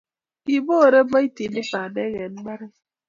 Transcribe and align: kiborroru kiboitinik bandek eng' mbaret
kiborroru 0.43 1.01
kiboitinik 1.07 1.67
bandek 1.73 2.13
eng' 2.23 2.37
mbaret 2.41 2.73